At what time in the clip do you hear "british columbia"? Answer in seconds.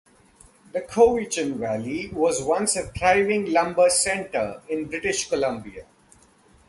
4.85-5.85